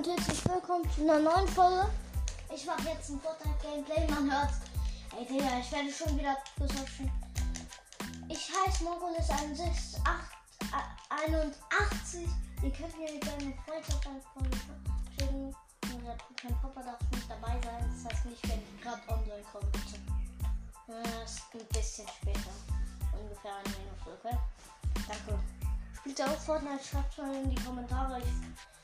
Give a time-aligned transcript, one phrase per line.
[0.00, 1.86] und herzlich willkommen zu einer neuen Folge.
[2.54, 4.54] Ich mache jetzt ein Fortnite-Gameplay, man hört.
[5.18, 7.12] Ey Digga, ich werde schon wieder besoffen.
[8.30, 9.92] Ich heiße Mongolis81.
[12.62, 14.08] Ihr könnt mir gerne Freundschaft
[15.18, 15.54] schicken.
[16.44, 17.84] Mein Papa darf nicht dabei sein.
[17.92, 19.70] Das heißt nicht, wenn ich gerade online komme.
[20.86, 22.52] Das ist ein bisschen später.
[23.20, 24.38] Ungefähr eine Minute, okay?
[25.06, 25.38] Danke.
[25.94, 26.82] Spielt ihr auch Fortnite?
[26.82, 28.18] Schreibt mal in die Kommentare.
[28.20, 28.79] Ich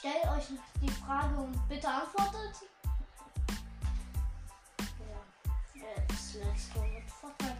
[0.00, 0.46] stelle euch
[0.80, 2.56] die Frage und bitte antwortet.
[5.74, 7.56] Ja, jetzt let's go mit Fortnite.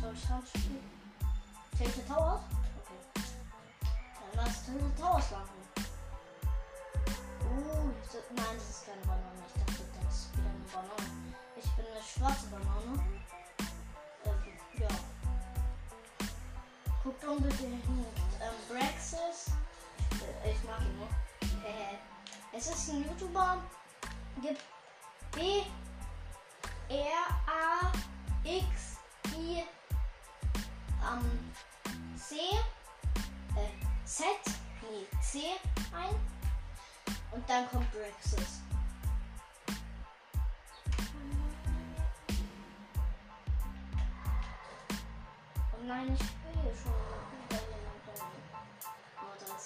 [0.00, 0.90] Soll ich spielen?
[1.76, 2.42] Tilted Towers?
[2.52, 3.24] Okay.
[3.82, 5.60] Dann lass Tilted Towers machen.
[7.42, 7.90] Uh,
[8.36, 9.42] nein, das ist keine Banane.
[9.48, 11.34] Ich dachte, das ist wieder eine Banane.
[11.56, 13.02] Ich bin eine schwarze Banane.
[17.02, 17.84] Guckt unbedingt
[18.40, 19.52] ähm, Brexis.
[20.44, 21.02] Ich, mag ihn.
[21.64, 23.62] Äh, es ist ein YouTuber.
[24.42, 24.62] Gibt
[25.32, 25.62] B
[26.88, 27.92] R A
[28.44, 28.98] X
[29.36, 29.64] I
[31.02, 31.54] ähm,
[32.16, 32.34] C
[33.56, 34.24] äh, Z
[34.82, 35.52] nee, C
[35.94, 36.14] ein
[37.30, 38.60] und dann kommt Brexis.
[45.72, 46.20] Oh nein, ich
[46.62, 47.23] hier schon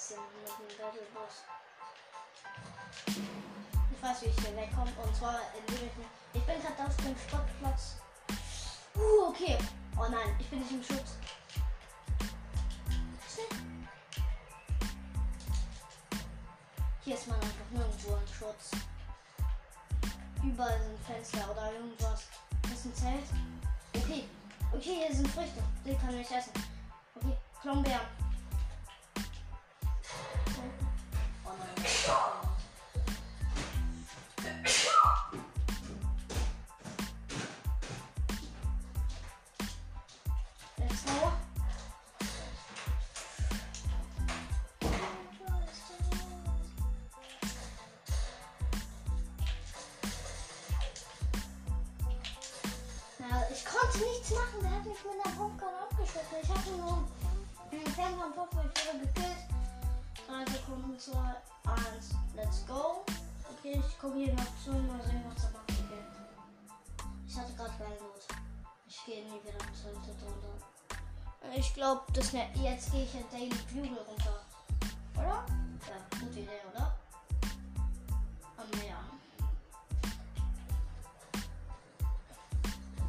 [0.09, 1.43] Jemand mit einem Battle Boss.
[3.05, 4.91] Ich weiß, wie ich hier wegkomme.
[5.03, 5.91] Und zwar indem ich.
[6.33, 7.97] Ich bin gerade auf dem Sportplatz.
[8.95, 9.57] Uh, okay.
[9.97, 11.17] Oh nein, ich bin nicht im Schutz.
[17.03, 18.71] Hier ist man einfach nirgendwo im Schutz.
[20.43, 22.27] Überall sind Fenster oder irgendwas.
[22.63, 23.25] Das ist ein Zelt.
[23.95, 24.27] Okay.
[24.71, 25.61] Okay, hier sind Früchte.
[25.85, 26.53] Die kann ich essen.
[27.15, 28.01] Okay, Klombeer.
[53.51, 54.61] Ich konnte nichts machen.
[54.61, 56.37] Der hat mich mit der Pumpgun abgeschossen.
[56.41, 57.07] Ich hatte nur
[57.71, 59.49] einen Fernkampf, ich wurde gekillt.
[60.27, 61.13] 3 Sekunden, 2,
[61.73, 62.15] 1.
[62.35, 63.03] Let's go.
[63.51, 65.69] Okay, ich gucke hier noch zu und mal sehen, was er macht.
[65.69, 66.03] Okay.
[67.27, 68.27] Ich hatte gerade keine Lust.
[68.87, 70.59] Ich gehe nie wieder zur runter.
[71.55, 74.39] Ich glaube, das ne jetzt gehe ich in Daily Bugle runter.
[75.15, 75.45] Oder?
[75.87, 76.18] Ja,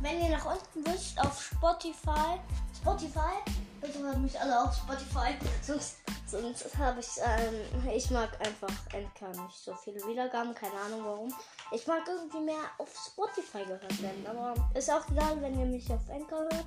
[0.02, 2.40] Wenn ihr nach unten wischt auf Spotify,
[2.74, 3.36] Spotify,
[3.82, 5.96] bitte hört mich alle auf Spotify, sonst,
[6.26, 11.34] sonst habe ich, ähm, ich mag einfach Endcar nicht so viele Wiedergaben, keine Ahnung warum.
[11.72, 15.92] Ich mag irgendwie mehr auf Spotify gehört werden, aber ist auch egal, wenn ihr mich
[15.92, 16.66] auf Endcar hört.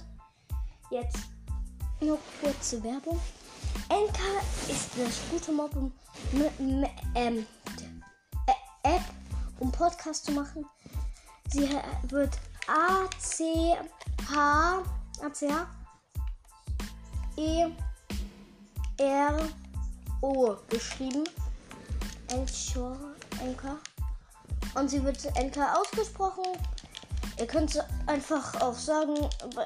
[0.91, 1.17] Jetzt
[2.01, 3.19] nur kurze Werbung.
[3.89, 5.91] Enka ist eine gute Mob, um,
[7.15, 7.47] ähm,
[8.83, 9.01] App,
[9.59, 10.65] um Podcast zu machen.
[11.49, 11.67] Sie
[12.09, 12.37] wird
[12.67, 13.75] A C
[14.29, 14.83] H
[15.21, 15.67] A C H
[17.35, 17.65] E
[18.97, 19.49] R
[20.21, 21.23] O geschrieben.
[22.31, 22.97] Anchor,
[23.41, 23.77] Anchor.
[24.75, 26.43] Und sie wird Anchor ausgesprochen.
[27.37, 29.15] Ihr könnt es einfach auch sagen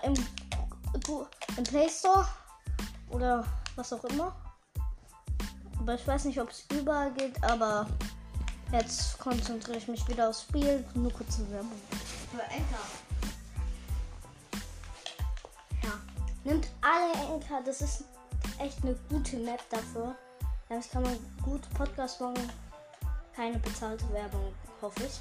[0.03, 0.13] im,
[1.57, 2.27] im Play Store
[3.09, 4.35] oder was auch immer.
[5.79, 7.87] Aber ich weiß nicht, ob es überall geht, aber
[8.71, 10.83] jetzt konzentriere ich mich wieder aufs Spiel.
[10.95, 11.79] Nur kurze Werbung.
[12.37, 12.85] Für Enker.
[15.81, 15.89] Ja.
[16.43, 17.63] Nimmt alle Enker.
[17.65, 18.03] Das ist
[18.59, 20.15] echt eine gute Map dafür.
[20.69, 22.51] Damit kann man gut Podcast machen.
[23.35, 24.53] Keine bezahlte Werbung,
[24.83, 25.19] hoffe ich.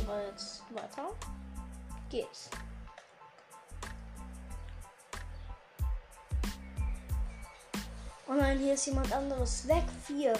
[0.00, 1.10] Aber jetzt weiter
[2.08, 2.50] geht's.
[8.26, 9.68] Oh nein, hier ist jemand anderes.
[9.68, 10.34] Weg, vier.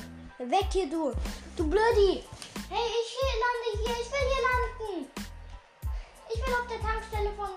[0.48, 1.12] Weg hier, du.
[1.54, 2.25] Du Blödi.
[2.70, 3.10] Hey, ich
[3.42, 3.92] lande hier.
[3.92, 5.10] Ich will hier landen.
[6.32, 7.50] Ich will auf der Tankstelle von...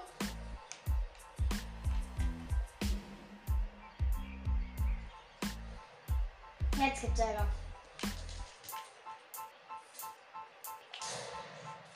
[6.78, 7.48] Jetzt gibt's Ärger.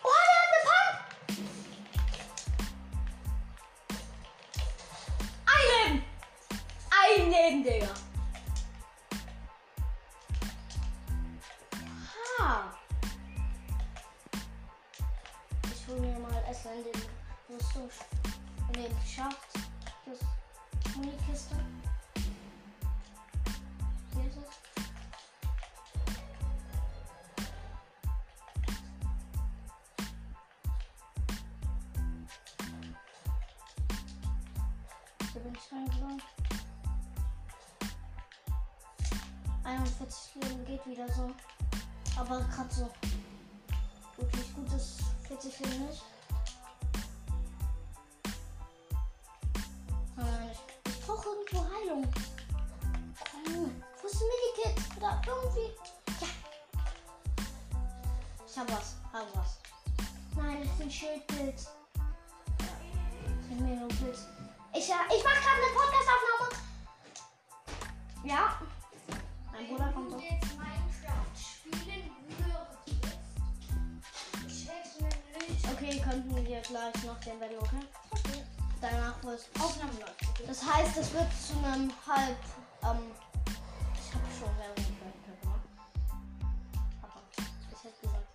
[0.04, 0.10] Oh,
[7.30, 8.07] Leben, Digga.
[35.58, 36.22] Ich reingegangen.
[39.64, 41.32] 41 Leben geht wieder so.
[42.16, 42.90] Aber gerade so.
[44.18, 46.04] Wirklich gut ist 40 Leben nicht.
[50.16, 52.04] Nein, ich, ich brauche irgendwo Heilung.
[53.32, 54.98] Komm, wo ist ein Medikit?
[54.98, 55.74] Oder irgendwie.
[56.22, 56.28] Ja.
[58.48, 59.60] Ich hab was, hab was.
[60.36, 61.70] Nein, das ist ein Schildpilz.
[61.96, 62.04] Ja.
[62.60, 64.28] Das ist ein Melopilz.
[64.78, 66.50] Ich, äh, ich mach gerade eine Podcastaufnahme.
[68.24, 68.60] Ja.
[69.52, 70.20] Mein Bruder kommt so.
[70.20, 73.08] jetzt Minecraft spielen würdest,
[74.46, 75.68] ich hätte nicht.
[75.72, 77.88] Okay, könnten wir gleich nach dem Battle, okay?
[78.12, 78.44] Okay.
[78.80, 80.48] Danach wird Aufnahme läuft.
[80.48, 82.38] Das heißt, es wird zu einem halb.
[82.84, 83.12] Ähm,
[83.96, 84.86] ich habe schon Werbung
[85.42, 85.66] gemacht.
[87.02, 87.22] Aber
[87.72, 88.28] ich hätte gesagt,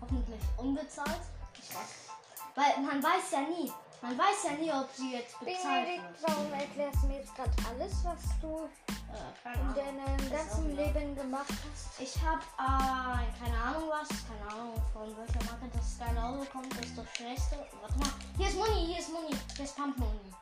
[0.00, 1.20] hoffentlich unbezahlt.
[1.60, 2.08] Ich weiß.
[2.54, 3.70] Weil man weiß ja nie.
[4.04, 6.28] Man weiß ja nie, ob sie jetzt bezahlt Benedikt, wird.
[6.28, 8.68] warum erklärst du mir jetzt gerade alles, was du
[9.14, 10.84] Äh, in deinem ganzen egal.
[10.92, 11.98] Leben gemacht hast?
[12.00, 16.70] Ich habe äh, keine Ahnung was, keine Ahnung von welcher Marke das geile Auto kommt,
[16.72, 17.56] das ist das schnellste.
[17.80, 20.34] Warte mal, hier ist Muni, hier ist Muni, hier ist Pump Muni.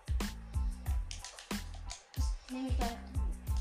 [2.16, 2.96] Das nehme ich gleich.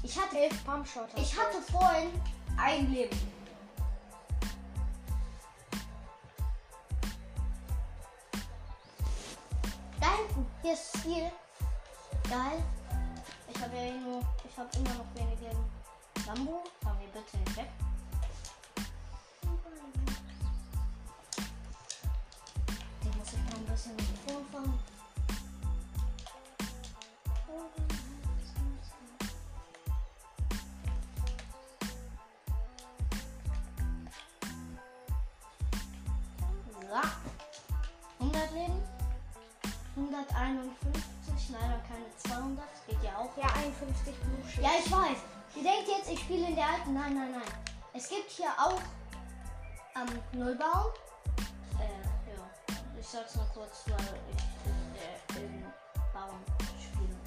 [0.02, 1.10] Ich hatte Elf Pumpshot.
[1.14, 2.10] hast Ich hatte vorhin
[2.58, 3.41] ein Leben.
[10.62, 11.32] Hier ist viel.
[12.30, 12.64] Geil.
[13.54, 15.66] Ich habe ja nur, ich habe immer noch wenig Leben.
[16.26, 17.70] Lambo, fahren wir bitte nicht weg.
[23.04, 23.98] Den muss ich mal ein bisschen
[24.28, 24.80] vorfahren.
[36.92, 37.41] So.
[40.22, 40.76] 100 Leben.
[41.28, 42.66] 151, leider keine 200.
[42.88, 43.36] Geht ja auch.
[43.38, 44.64] Ja, 51 Blue.
[44.64, 45.18] Ja, ich weiß.
[45.56, 46.94] Ihr denkt jetzt, ich spiele in der alten.
[46.94, 47.54] Nein, nein, nein.
[47.94, 48.80] Es gibt hier auch
[49.96, 50.92] ähm, Nullbaum.
[51.80, 52.76] Äh, ja.
[53.00, 55.64] Ich sag's nur kurz, weil ich äh, im
[56.14, 56.40] Baum
[56.80, 57.18] spiele.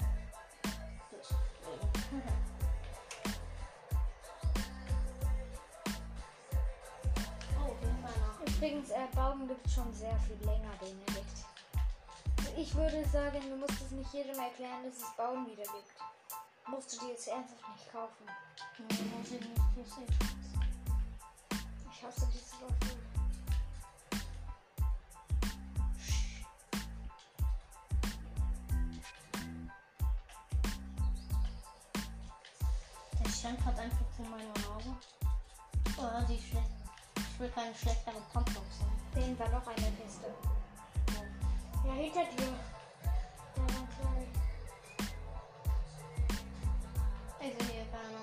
[7.59, 8.55] Oh, jeden Fall noch.
[8.55, 11.54] Übrigens, äh, Baum gibt es schon sehr viel länger, Benedikt.
[12.65, 15.93] Ich würde sagen, du musst es nicht jedem erklären, dass es Baum wieder gibt.
[16.67, 18.25] Musst du dir jetzt ernsthaft nicht kaufen.
[18.79, 20.11] Muss ich nicht.
[21.91, 22.97] Ich hasse diese Waffe.
[33.23, 34.97] Der Schenk hat einfach vor meiner Nase.
[35.97, 36.71] Oh, die ist schlecht.
[37.15, 39.13] Ich will keine schlechtere Pumpbox haben.
[39.15, 40.33] Den war noch eine Kiste.
[41.85, 42.53] Ja, hinter dir.
[43.55, 44.27] Da war zwei.
[47.39, 48.21] Ich sehe keine.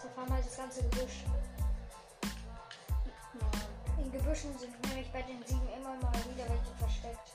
[0.00, 1.24] So fahren wir das ganze Gebüsch.
[3.98, 7.32] In Gebüschen sind nämlich bei den sieben immer mal wieder welche versteckt.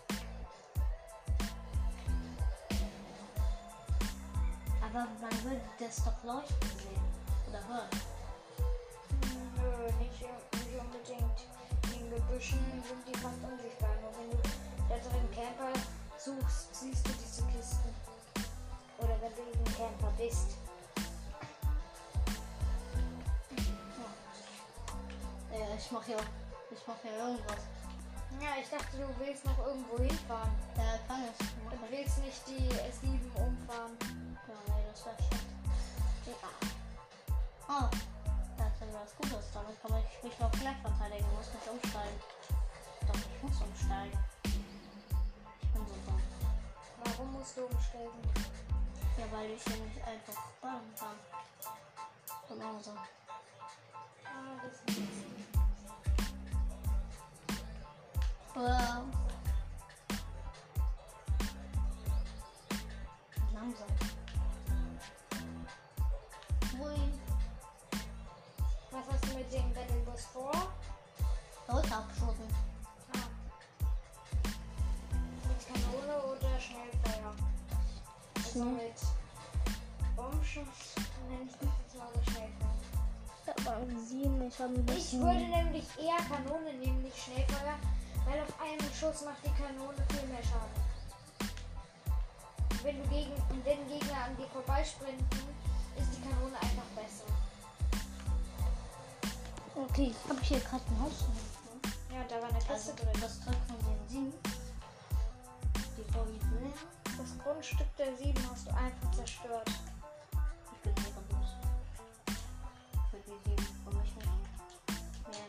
[4.82, 7.02] Aber man würde das doch leuchten sehen.
[7.50, 7.90] Oder hören.
[9.58, 11.40] Nö, nicht, nicht unbedingt.
[12.12, 13.96] Gebüschen sind die fast unsichtbar.
[14.02, 15.72] Nur wenn du drin Camper
[16.18, 17.96] suchst, siehst du diese Kisten.
[18.98, 20.58] Oder wenn du eben Camper bist.
[25.54, 26.18] Ja, ich mache ja,
[26.70, 27.64] ich mache ja irgendwas.
[28.42, 30.52] Ja, ich dachte, du willst noch irgendwo hinfahren.
[30.76, 31.48] Ja, kann ich.
[31.64, 33.98] Mach Du willst nicht die S7 umfahren.
[34.02, 35.46] Ja, nee, das wäre schlecht.
[36.28, 36.34] Ja.
[37.70, 38.11] Oh, ja
[38.94, 39.46] was Gutes.
[39.54, 41.26] Damit kann ich mich auch gleich verteidigen.
[41.26, 42.20] Ich muss nicht umsteigen.
[43.08, 44.20] Doch, ich muss umsteigen.
[44.44, 46.22] Ich bin so dumm.
[47.04, 48.22] Warum musst du umsteigen?
[49.18, 51.18] Ja, weil ich hier nicht einfach bauen kann.
[52.50, 52.92] Genau so.
[54.26, 55.02] Ah, das ist
[58.54, 59.21] Wow.
[69.52, 70.54] Mit dem Battlebus vor?
[71.68, 72.48] Leute abschossen.
[73.14, 73.28] Ah.
[75.50, 77.36] Mit Kanone oder Schnellfeuer?
[78.38, 78.66] Also Schnell.
[78.66, 78.96] mit
[80.16, 80.96] Bombenschuss
[81.28, 83.74] nenne ich das jetzt mal so Schnellfeuer.
[83.74, 87.76] Aber sieben, ich habe ein Ich würde nämlich eher Kanone nehmen, nicht Schnellfeuer,
[88.26, 90.80] weil auf einen Schuss macht die Kanone viel mehr Schaden.
[92.84, 95.28] wenn du gegen wenn Gegner an dir vorbeisprinten,
[96.00, 97.11] ist die Kanone einfach besser.
[100.02, 101.26] Okay, ich habe hier gerade ein Haus.
[102.12, 103.22] Ja, da war eine Kiste Also drin.
[103.22, 104.34] das Zeug von den sieben.
[105.96, 106.74] Die vorwiegend
[107.06, 109.70] Das Grundstück der sieben hast du einfach zerstört.
[110.74, 111.54] Ich bin ehrenlos.
[113.12, 113.68] Für die sieben.
[113.86, 114.30] Für mich nicht.
[115.30, 115.46] Okay,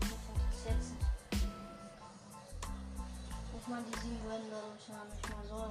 [0.00, 1.44] mich interessiert es nicht.
[3.60, 5.68] Ich meine, die sieben würden dadurch ja nicht mal so.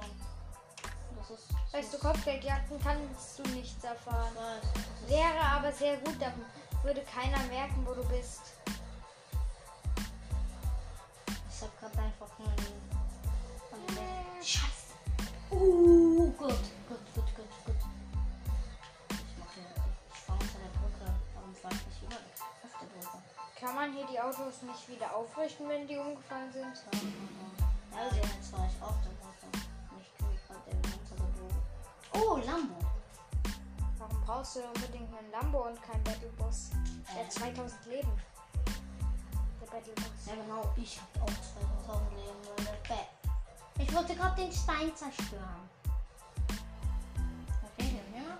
[1.18, 1.48] Das ist.
[1.50, 4.30] das Weißt du, Kopfgeldjagden kannst du nichts Ich erfahren.
[5.08, 6.32] Wäre aber sehr gut, dann
[6.84, 8.42] würde keiner merken, wo du bist.
[11.26, 12.94] Ich hab grad einfach nur einen.
[14.42, 14.92] Scheiße!
[15.50, 16.50] Uh, gut,
[16.88, 17.76] gut, gut, gut, gut.
[19.08, 19.64] Ich mach hier.
[20.12, 21.06] Ich fahr unter der Brücke.
[21.34, 22.16] Warum fahr ich nicht über?
[22.16, 23.18] Auf der Brücke.
[23.58, 26.84] Kann man hier die Autos nicht wieder aufrichten, wenn die umgefallen sind?
[27.92, 29.46] Ja, also jetzt war ich auf der Brücke.
[29.96, 31.56] Nicht wie gerade eben unter der Brücke.
[32.12, 32.73] Oh, Lambo.
[34.34, 36.70] Brauchst du unbedingt einen Lambo und keinen Battlebus?
[37.14, 38.10] Der hat 2000 Leben.
[39.60, 40.26] Der Battlebus.
[40.26, 40.74] Ja, genau.
[40.76, 43.06] Ich hab auch 2000 Leben, Bett.
[43.78, 45.70] Ich wollte gerade den Stein zerstören.
[47.78, 48.36] Okay, hier, ja.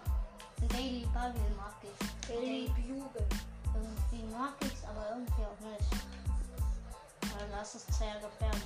[0.60, 2.28] Den Daily Bubble mag ich.
[2.28, 3.28] Daily Bugle.
[3.72, 5.90] Irgendwie mag ich es, aber irgendwie auch nicht.
[7.38, 8.62] Weil das ist sehr gefährlich.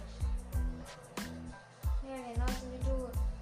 [2.09, 3.38] Ja, genauso wie du.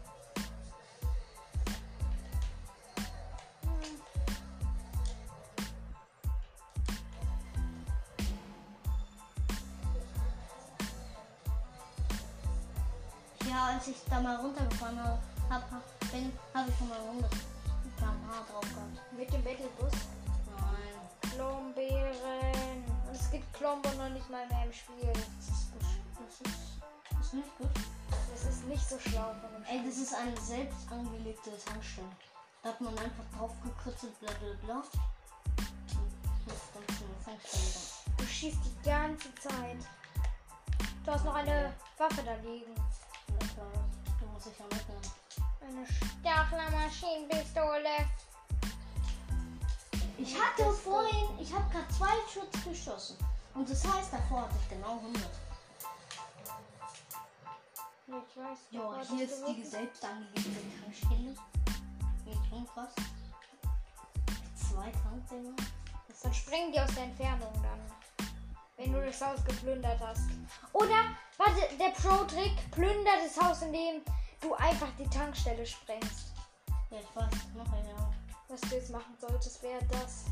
[13.76, 15.18] Als ich da mal runtergefahren habe,
[15.50, 19.12] hab, hab, bin, habe ich schon mal 100 km/h drauf gehabt.
[19.12, 19.92] Mit dem Battlebus.
[20.56, 22.84] Nein, Klombeeren.
[23.06, 25.12] Und es gibt Klombo noch nicht mal mehr im Spiel.
[25.12, 25.82] das ist, gut.
[26.16, 26.80] das ist,
[27.10, 27.70] das ist nicht gut.
[28.32, 29.90] Das ist nicht so schlau von dem Ey, Spiel.
[29.90, 32.08] das ist eine selbst angelegte Tankstelle.
[32.62, 34.82] Da hat man einfach drauf gekritzelt, bla bla bla.
[38.16, 39.84] Du schießt die ganze Zeit.
[41.04, 42.74] Du hast noch eine Waffe da liegen.
[43.56, 45.10] Du musst dich ja mitnehmen.
[45.60, 45.86] Eine
[46.20, 48.06] Stachler-Maschinenpistole.
[50.18, 53.16] Ich hatte vorhin, ich habe gerade zwei Schutz geschossen.
[53.54, 55.22] Und das heißt, davor hatte ich genau 100.
[58.08, 61.34] Ich weiß nicht, Ja, hier ist die mit- selbst angelegte Tankstelle.
[62.24, 62.94] Nicht unkrass.
[64.54, 65.56] Zwei Tankdinger.
[66.22, 67.80] Dann springen die aus der Entfernung dann.
[68.76, 70.28] Wenn du das Haus geplündert hast.
[70.72, 71.04] Oder,
[71.38, 74.02] warte, der Pro-Trick, plünder das Haus, indem
[74.40, 76.32] du einfach die Tankstelle sprengst.
[76.90, 78.12] ja, ich weiß, das mache ich ja.
[78.48, 80.26] Was du jetzt machen solltest, wäre das.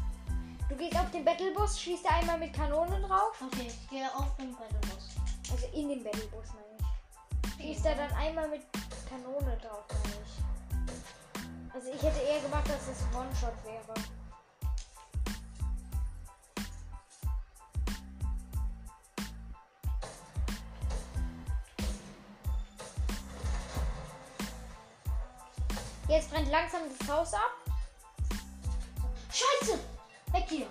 [0.69, 3.35] Du gehst auf den Battlebus, schießt einmal mit Kanonen drauf.
[3.47, 5.17] Okay, ich gehe auf den Battlebus.
[5.51, 7.63] Also in den Battlebus, meine ich.
[7.63, 8.63] Schießt er dann einmal mit
[9.09, 11.75] Kanone drauf, meine ich.
[11.75, 13.95] Also ich hätte eher gemacht, dass es One-Shot wäre.
[26.15, 27.51] Jetzt brennt langsam das Haus ab.
[29.33, 29.81] Scheiße!
[30.31, 30.69] Weg hier!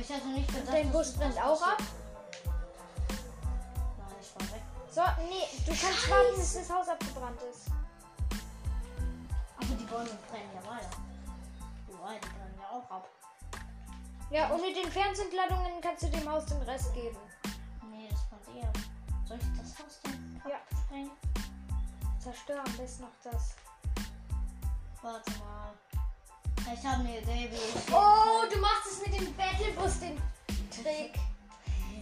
[0.00, 1.78] Ich hatte nicht gedacht, Dein Bus brennt auch ab.
[3.98, 4.62] Nein, ich war weg.
[4.92, 6.10] So, nee, du kannst Scheiße.
[6.12, 7.66] warten, bis das Haus abgebrannt ist.
[9.56, 10.90] Aber die Bäume brennen ja weiter.
[11.88, 13.08] Wobei, die brennen ja auch ab.
[14.30, 17.18] Ja, und mit den Fernzündladungen kannst du dem Haus den Rest geben.
[17.90, 18.72] Nee, das brennt eher.
[19.26, 20.60] Soll ich das Haus denn Ja.
[20.84, 21.10] sprengen?
[22.22, 23.56] Zerstör am besten noch das.
[25.00, 25.72] Warte mal.
[26.74, 27.92] Ich habe eine Idee, wie.
[27.92, 30.20] Oh, du machst es mit dem Battlebus, den
[30.70, 31.18] Trick.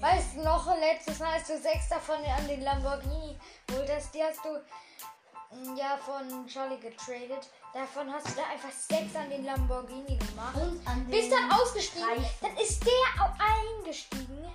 [0.00, 4.12] Weißt du noch, letztes Mal hast du sechs davon an den Lamborghini geholt hast.
[4.12, 7.48] Die hast du mm, ja von Charlie getradet.
[7.72, 10.56] Davon hast du da einfach sechs an den Lamborghini gemacht.
[10.56, 12.08] Und an den Bist dann ausgestiegen.
[12.08, 12.24] Reifen.
[12.40, 14.48] Dann ist der auch eingestiegen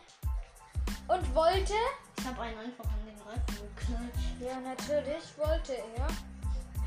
[1.07, 1.73] und wollte.
[2.19, 4.22] Ich habe einen einfach an den Reifen geknallt.
[4.43, 6.07] Ja, natürlich wollte er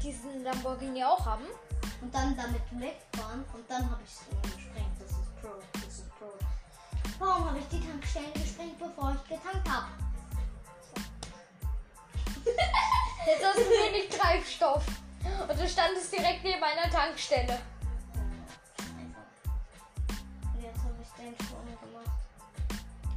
[0.02, 1.44] diesen Lamborghini auch haben.
[2.02, 5.00] Und dann damit wegfahren und dann habe ich es gesprengt.
[5.00, 5.48] Das ist Pro.
[5.72, 6.26] Das ist Pro.
[7.18, 9.86] Warum habe ich die Tankstellen gesprengt, bevor ich getankt habe?
[13.26, 14.84] Jetzt hast du wenig Treibstoff.
[15.48, 17.58] Und du standest direkt neben einer Tankstelle.
[20.54, 22.18] Und jetzt habe ich den schon gemacht.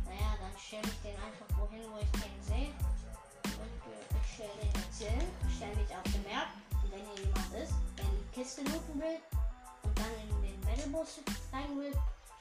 [0.06, 2.39] Naja, dann stelle ich den einfach wohin, wo ich den
[4.40, 6.48] Schwere erzählen, stelle mich auf dem Berg
[6.82, 9.20] und wenn hier jemand ist, der die Kiste looten will
[9.84, 11.20] und dann in den Battlebus
[11.52, 11.94] rein will,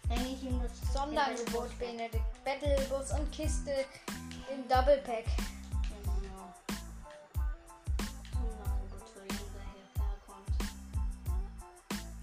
[0.05, 2.45] sprenge ich ihm das Sonderangebot Benedikt.
[2.45, 3.85] Battlebus und Kiste
[4.49, 5.25] im Double Pack.
[5.83, 6.55] Genau.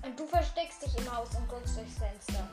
[0.03, 2.47] Und du versteckst dich im Haus und guckst durchs Fenster.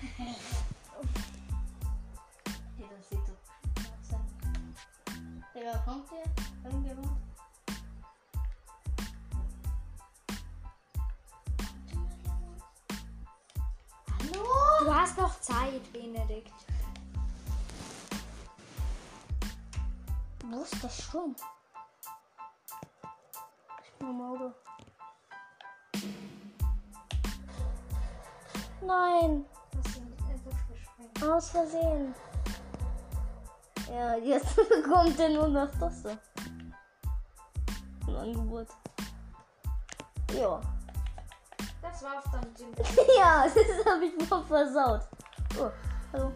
[5.60, 6.24] Digga, kommt hier?
[6.64, 7.20] Irgendjemand?
[14.18, 14.44] Hallo?
[14.78, 16.50] Du hast noch Zeit, Benedikt.
[20.46, 21.36] Wo ist der Strom?
[23.84, 24.54] Ich bin im Auge.
[28.80, 29.44] Nein,
[31.22, 32.14] aus Versehen.
[33.90, 36.16] Ja, jetzt kommt er nur nach das da.
[38.06, 38.68] Ein Angebot.
[40.32, 40.60] Ja.
[41.82, 42.68] Das war's dann mit dem
[43.18, 45.00] ja, das habe ich mal versaut.
[45.58, 45.70] Oh,
[46.12, 46.32] hallo.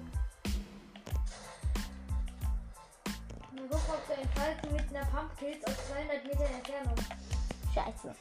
[3.70, 6.94] Gucken, ob du einen Falken mit einer Pump killst aus 200 Meter Entfernung.
[7.72, 8.14] Scheiße.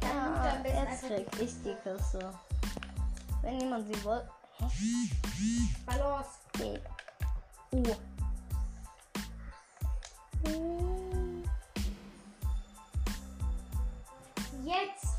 [0.00, 2.32] Dann Ja, am besten jetzt krieg ich die Küsse.
[3.42, 4.30] Wenn jemand sie wollte.
[5.86, 6.30] Balance.
[6.58, 6.80] Nee.
[7.70, 7.82] Oh.
[10.46, 11.42] Hm.
[14.64, 15.18] Jetzt!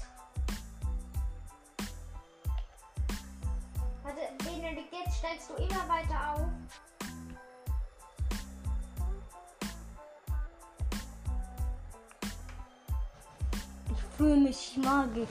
[4.04, 6.48] Warte, Benedikt, jetzt steigst du immer weiter auf.
[13.92, 15.30] Ich fühle mich magisch.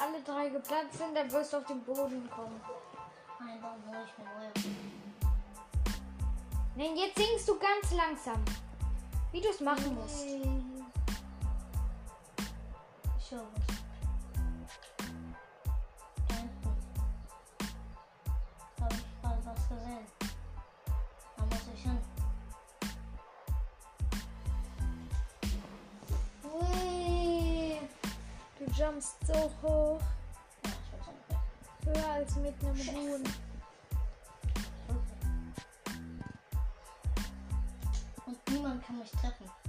[0.00, 2.60] Alle drei geplatzt sind, dann wirst du auf den Boden kommen.
[3.38, 4.52] Nein, dann hol ich mir neue.
[6.76, 8.42] Nein, jetzt singst du ganz langsam.
[9.32, 10.22] Wie du es machen musst.
[10.24, 10.84] Hinten.
[18.80, 20.19] Habe ich gerade was gesehen.
[28.80, 30.00] Jumpst so hoch.
[31.84, 33.24] Höher als mit einem Huhn.
[38.26, 39.59] Und niemand kann mich treffen.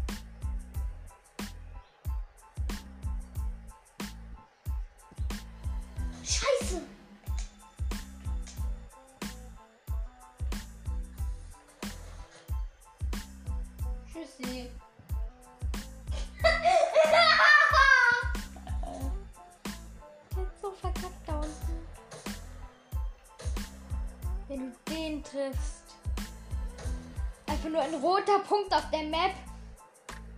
[27.71, 29.33] Nur ein roter Punkt auf der Map.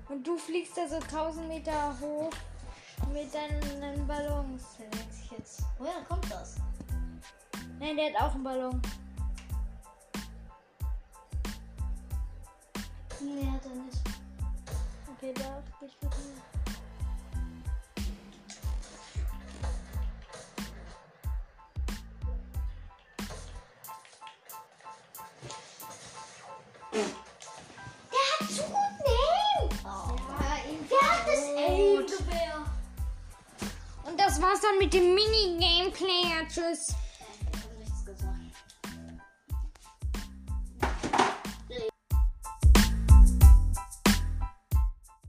[0.10, 2.32] Und du fliegst da so 1000 Meter hoch
[3.12, 4.64] mit deinen Ballons.
[5.32, 5.64] Jetzt.
[5.80, 6.58] Woher kommt das?
[7.80, 8.82] Nein, der hat auch einen Ballon.
[13.20, 14.02] Nee, hat er nicht.
[15.16, 16.18] Okay, da ich bitte.
[34.64, 36.48] Dann mit dem Mini-Gameplay.
[36.48, 36.96] Tschüss.